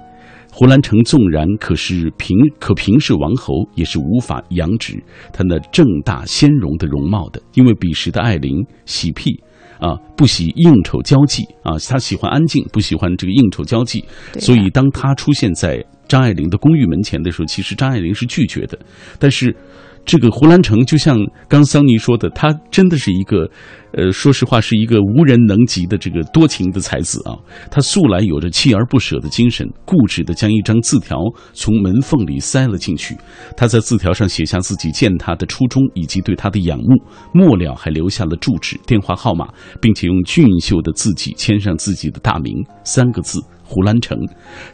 [0.55, 9.43] 胡兰成纵然可是平可平是王侯，也是无法扬止他那正大鲜容的容貌的，因为彼时的艾琳喜僻。
[9.81, 14.05] 啊，不喜应酬交际啊，他喜欢安静，不喜欢这个应酬交际。
[14.39, 18.79] 所以，当他出现在张爱玲的公寓门前的时候，其实张爱玲是拒绝的。
[19.19, 19.57] 但是。
[20.05, 21.17] 这个胡兰成就像
[21.49, 23.49] 刚桑尼说的，他真的是一个，
[23.93, 27.39] 呃，说实话是一个无人能及的这个多情的才子啊。
[27.71, 31.19] 他素来有着锲而不舍的精神，固执的将一张字条
[31.53, 33.17] 从门缝里塞了进去。
[33.57, 36.97] 他在字条上写下自己见他的初衷以及对他的仰慕，
[37.33, 39.49] 末了还留下了住址、电话号码，
[39.81, 43.41] 并且用俊秀的字迹签上自己的大名三个字。
[43.73, 44.19] 胡兰成，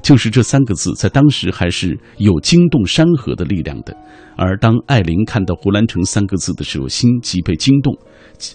[0.02, 3.96] 就是这三个字，在当时还是有惊动山河的力量的。
[4.36, 7.94] 而当艾琳看到胡兰成三个字的时候，心即被惊动，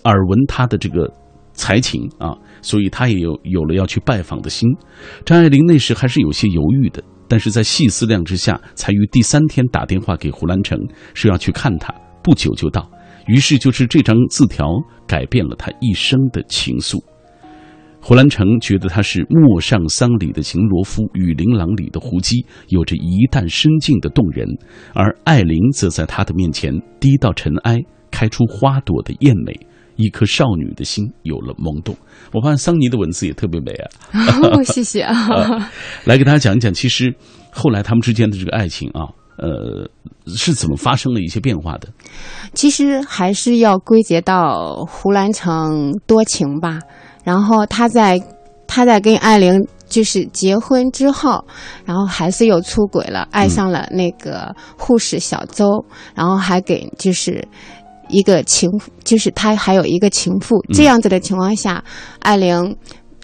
[0.04, 1.10] 耳闻他的这个
[1.54, 4.70] 才情啊，所以他也有有了要去拜访的心。
[5.26, 10.78] 张爱玲那时还是有些犹豫的，但是在细思量之下，才于第三天打电话给胡兰成，
[11.14, 11.94] 说要去看他。
[12.22, 12.90] 不久就到，
[13.28, 14.68] 于是就是这张字条
[15.08, 16.98] 改变了他一生的情愫。
[18.06, 24.46] 胡兰成觉得他是《陌上桑》里的秦罗夫，《与琳琅》里的胡姬，有着一旦深静的动人；
[24.94, 27.80] 而艾琳则在他的面前低到尘埃，
[28.12, 29.58] 开出花朵的艳美，
[29.96, 31.96] 一颗少女的心有了萌动。
[32.34, 33.88] 我发现桑尼的文字也特别美啊！
[34.66, 35.72] 谢谢啊！
[36.04, 37.16] 来给大家讲一讲，其实
[37.52, 39.90] 后来他们之间的这个爱情啊，呃，
[40.28, 41.88] 是怎么发生了一些变化的？
[42.54, 46.80] 其实还是要归结到胡兰成多情吧。
[47.24, 48.22] 然后他在，
[48.68, 51.44] 他在跟艾琳就是结婚之后，
[51.86, 57.48] 然后还是又出轨了，爱上了那个护士小周，然后还给就是
[58.10, 58.70] 一个情，
[59.04, 61.84] 就是他还有一个情妇，这样子的情况下，
[62.20, 62.76] 艾琳，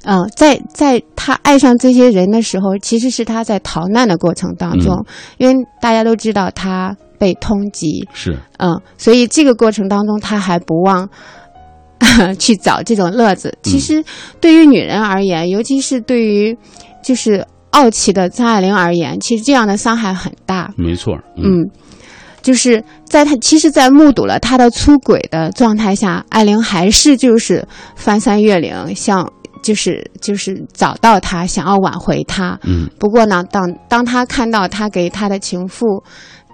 [0.04, 5.06] 嗯，在在他爱上这些人的时候，其实是他在逃难的过程当中，
[5.38, 11.10] 因为大家都知道他被通缉，是，嗯，所以这个过程当中他还不忘。
[12.40, 14.04] 去找这种乐子，其实
[14.40, 16.58] 对于女人而言，尤其是对于
[17.04, 20.72] 就是傲气的张爱玲而言，其实这样的伤害很大。
[20.78, 21.70] 没错，嗯，
[22.42, 29.32] 就是在她其实，在目睹了他的出轨的状态下，艾玲还是就是翻山越岭，想
[29.62, 32.58] 就是就是找到他，想要挽回他。
[32.64, 36.02] 嗯，不过呢，当当他看到他给他的情妇。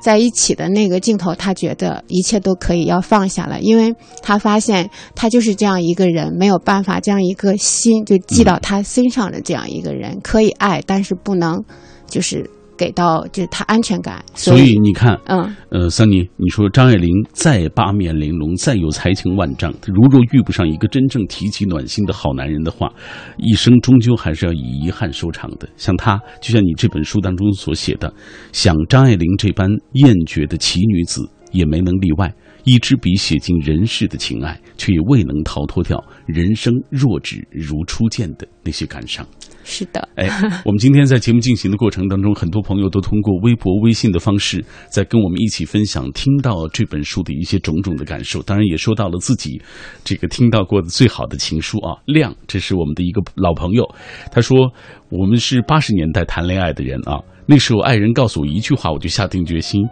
[0.06, 3.92] 在一起的那个镜头，他觉得一切都可以要放下了，因为
[4.22, 11.64] 他发现他就是这样一个人，没有办法将一个心就记到他身上的这样一个人，可以爱，但是不能，
[12.08, 12.48] 就是。
[12.78, 22.92] 给到就是他安全感，所以你看，嗯，呃，桑尼，你说张爱玲再八面玲珑，再有才情万丈，如若遇不上一个真正提起暖心的好男人的话，
[23.38, 25.68] 一生终究还是要以遗憾收场的。
[25.78, 28.14] 像他，就像你这本书当中所写的，
[28.52, 32.34] 像张爱玲这般艳绝的奇女子，也没能例外。
[32.64, 39.24] 一支笔写尽人世的情爱，却也未能逃脱掉人生若只如初见的那些感伤。
[39.68, 40.30] 是的，哎，
[40.64, 48.44] 我们今天在节目进行的过程当中，很多朋友都通过微博、微信的方式，在跟我们一起分享听到这本书的一些种种的感受。
[48.44, 49.60] 当然，也说到了自己
[50.04, 51.98] 这个听到过的最好的情书啊。
[52.06, 53.84] 亮，这是我们的一个老朋友，
[54.32, 54.72] 他说
[55.10, 59.84] 我们是八十年代谈恋爱的人啊，那时候爱人告诉我一句话，我就下定决心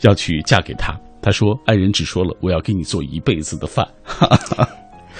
[0.00, 0.92] 要去嫁给他。
[1.22, 3.88] 他说：“爱人只说了我要给你做一辈子的饭。”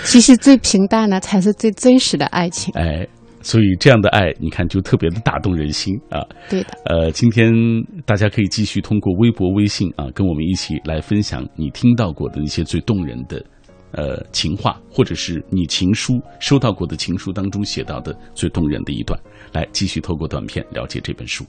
[0.04, 2.74] 其实最平淡的才是最真实的爱情。
[2.74, 3.06] 哎，
[3.44, 6.24] 所以这样的爱，你看就特别的打动人心啊。
[6.48, 6.68] 对的。
[6.86, 7.52] 呃，今天
[8.06, 13.44] 大家可以继续通过微博、微信啊，跟我们一起来分享你听到过的那些最动人的
[13.92, 19.20] 呃情话，或者是你情书收到过的情书当中写到的最动人的一段，
[19.52, 21.44] 来继续透过短片了解这本书。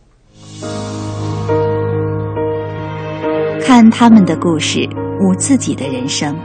[3.62, 4.82] 看他们的故事，
[5.22, 6.38] 悟自己的人生。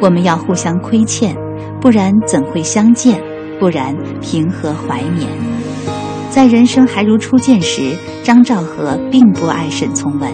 [0.00, 1.36] 我们要互相亏欠，
[1.80, 3.20] 不然怎会相见？
[3.58, 5.28] 不然凭何怀缅？
[6.30, 10.30] 在人生还如初见时，张兆和并不爱沈从文，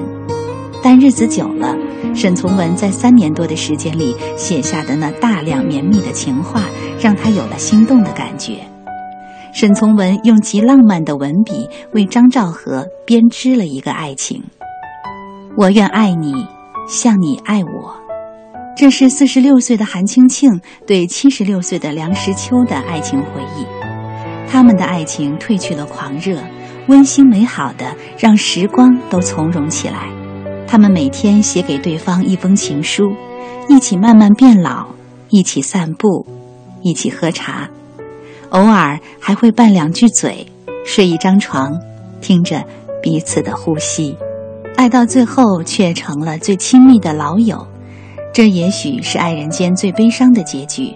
[0.83, 1.77] 但日子久了，
[2.15, 6.63] 沈从文在三年多的时间里写下的那大量绵密的情话，
[7.01, 8.59] 让他有了心动的感觉。
[9.55, 14.43] 沈从文用极浪漫的文笔为张兆和编织了一个爱情。
[15.57, 16.33] 我愿爱你，
[16.89, 18.02] 像你爱我。
[18.75, 23.67] 这是四十六岁的韩青庆对七十六岁的梁实秋的爱情回忆。
[24.49, 26.39] 他们的爱情褪去了狂热，
[26.89, 30.09] 温馨美好的，让时光都从容起来。
[30.67, 33.15] 他们每天写给对方一封情书，
[33.69, 34.87] 一起慢慢变老，
[35.29, 36.27] 一起散步，
[36.83, 37.69] 一起喝茶，
[38.51, 40.47] 偶尔还会拌两句嘴，
[40.85, 41.79] 睡一张床，
[42.21, 42.65] 听着
[43.03, 44.17] 彼此的呼吸。
[44.77, 47.67] 爱到最后，却成了最亲密的老友。
[48.33, 50.95] 这也许是爱人间最悲伤的结局。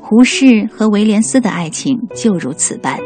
[0.00, 2.98] 胡适和威廉斯的爱情就如此般，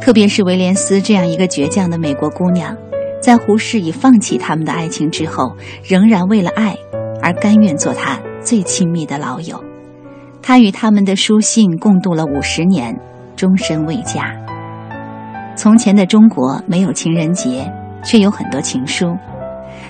[0.00, 2.76] 特别是威廉斯这样一个倔强的美国姑娘，
[3.20, 5.54] 在胡适已放弃他们的爱情之后，
[5.84, 6.76] 仍然为了爱
[7.22, 9.62] 而甘愿做他最亲密的老友。
[10.40, 12.98] 他与他们的书信共度了五十年，
[13.36, 14.34] 终身未嫁。
[15.54, 17.70] 从前的中国没有情人节，
[18.02, 19.14] 却有很多情书。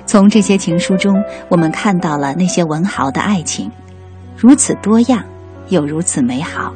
[0.09, 3.70] 从这些情书中，我们看到了那些文豪的爱情，
[4.34, 5.22] 如此多样，
[5.68, 6.72] 又如此美好。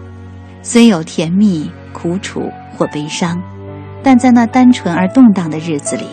[0.61, 2.43] 虽有甜蜜、苦楚
[2.76, 3.41] 或悲伤，
[4.03, 6.05] 但在那单纯而动荡的日子里，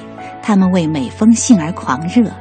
[0.41, 2.32] 他们为每封信而狂热，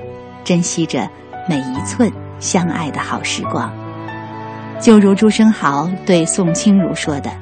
[0.45, 1.09] 珍惜着
[1.49, 2.09] 每一寸
[2.39, 3.69] 相爱的好时光。
[4.79, 7.33] 就如朱生豪对宋清如说的：“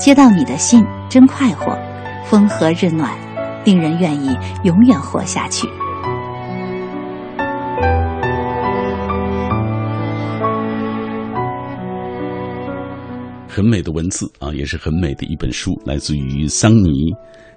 [0.00, 1.76] 接到你的信，真快活，
[2.24, 3.10] 风和日暖，
[3.62, 5.68] 令人愿意永远活下去。”
[13.54, 16.88] 很美的文字啊，也是很美的一本书，来自于桑尼。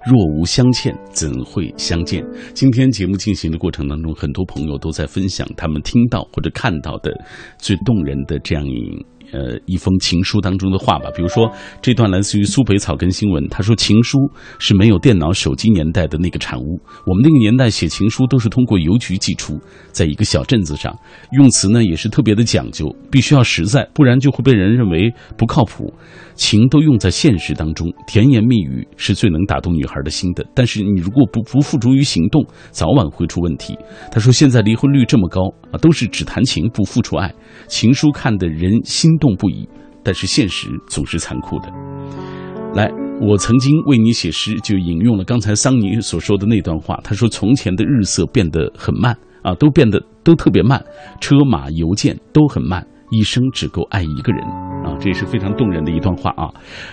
[0.04, 2.22] 若无相欠，怎会相见？
[2.52, 7.10] 今天节目进行的过程当中，很多朋友都在分享他们听到或者看到的
[7.56, 9.06] 最动人的这样一。
[9.36, 14.18] 呃，一封情书当中的话吧，比如说这段来自于苏北草根新闻，他说情书
[14.58, 16.80] 是没有电脑、手机年代的那个产物。
[17.04, 19.60] 我们那个年代写情书都是通过邮局寄出，
[19.92, 20.98] 在一个小镇子上，
[21.32, 25.92] 用词呢也是特别的讲究，必须要实在，不然就会被人认为不靠谱。
[26.36, 30.46] 情都用在现实当中，甜言蜜语是最能打动女孩的心的。
[30.54, 33.76] 但是你如果不不付诸于行动，早晚会出问题。
[34.12, 35.40] 他说现在离婚率这么高
[35.72, 37.34] 啊，都是只谈情不付出爱，
[37.66, 39.66] 情书看得人心动不已，
[40.04, 41.72] 但是现实总是残酷的。
[42.74, 47.00] 来，我曾经为你写诗，就引用了刚才桑尼所说的那段话。
[47.02, 50.84] 他说从前的日色变得很慢啊，都变得都特别慢，
[51.18, 52.86] 车马邮件都很慢。
[53.10, 54.42] 一生只够爱一个人
[54.84, 56.50] 啊，这也是非常动人的一段话啊。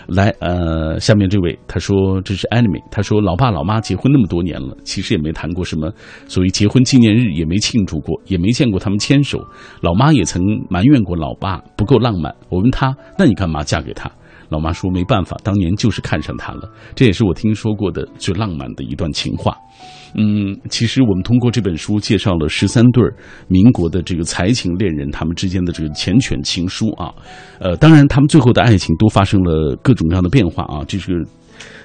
[0.08, 5.92] 来，呃，下面这位他说这是 enemy，他说老爸老妈结婚那么多年了，其实也没谈过什么
[6.28, 9.40] 所谓结婚纪念日，也没庆祝过，也没见过他们牵手。
[9.82, 12.34] 老妈也曾埋怨过老爸不够浪漫。
[12.50, 14.12] 我问他，那你干嘛嫁给他？
[14.50, 16.70] 老妈说没办法，当年就是看上他了。
[16.94, 19.56] 这也是我听说过的最浪漫的一段情话。
[20.16, 23.04] 嗯，其实我们通过这本书介绍了十三对
[23.48, 27.14] 民国的这个才情恋人，他们之间的这个缱绻情书啊，
[27.60, 31.26] 呃，当然他们最后的爱情都发生了各种各样的变化啊，这是。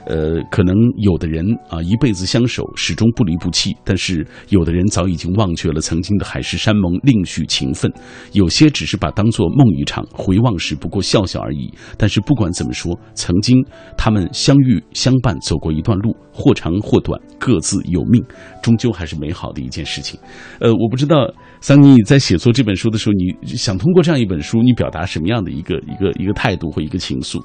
[0.08, 7.92] 呃，可能有的人啊一辈子相守，始终不离不弃；但是有的人早已经忘却了曾经的海誓山盟，另许情分。
[8.32, 11.70] 有些只是把当做梦一场，回望时不过笑笑而已。
[11.98, 13.62] 但是不管怎么说，曾经
[13.98, 18.24] 他们相遇相伴，走过一段路，或长或短，各自有命，
[18.62, 20.18] 终究还是美好的一件事情。
[20.58, 21.30] 呃，我不知道
[21.60, 27.38] 桑尼在写作这本书的时候，你想通过这样一本书，你表达什么样的一个一个一个态度或一个情愫？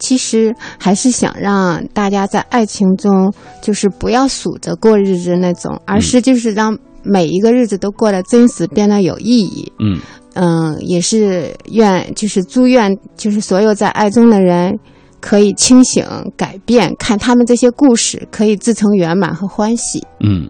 [0.00, 3.32] 其实还是想让大家在爱情中，
[3.62, 9.70] 就是不要数着过日子那种，而是就是让每一个日子都过得真实，变得有意义。
[9.78, 10.00] 嗯
[10.34, 14.78] 嗯，也是愿就是祝愿就是所有在爱中的人
[15.20, 16.04] 可以清醒
[16.36, 20.02] 改变，看他们这些故事可以自成圆满和欢喜。
[20.24, 20.48] 嗯。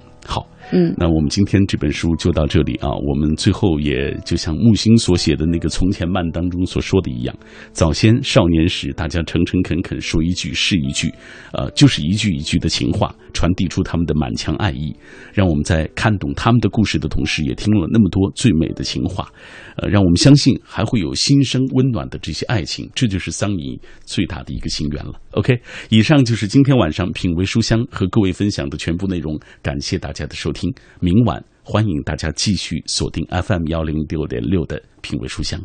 [0.73, 2.89] 嗯，那我们今天这本书就到这里啊。
[2.89, 7.37] 我们最后也就像木心所写的那个《从前慢》当中所说的一样，
[7.73, 11.13] 早先少年时，大家诚诚恳恳说一句是一句，
[11.53, 14.95] 呃，就是一句一句的情话，传递出他们的满腔爱意，
[15.33, 19.29] 让我们在看懂他们的故事的同时，也听了那么多最美的情话，
[19.77, 22.89] 呃，让我们相信还会有新生温暖的这些爱情。
[22.95, 25.15] 这就是桑尼最大的一个心愿了。
[25.33, 25.59] OK，
[25.89, 30.60] 以上就是今天晚上品味书香和各位分享的全部内容，感谢大家的收听。
[30.61, 35.59] 听，明晚欢迎大家继续锁定 FM 幺零六点六的品味书香。